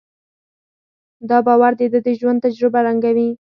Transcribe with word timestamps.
دا 1.29 1.37
باور 1.47 1.71
د 1.79 1.81
ده 1.93 1.99
د 2.07 2.09
ژوند 2.19 2.43
تجربه 2.45 2.79
رنګوي. 2.87 3.27